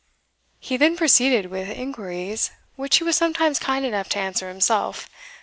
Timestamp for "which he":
2.75-3.03